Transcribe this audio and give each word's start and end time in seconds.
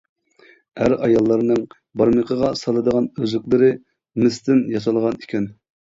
ئەر-ئاياللارنىڭ 0.85 1.61
بارمىقىغا 2.03 2.51
سالىدىغان 2.65 3.13
ئۈزۈكلىرى 3.21 3.73
مىستىن 4.25 4.69
ياسالغان 4.79 5.25
ئىكەن. 5.25 5.53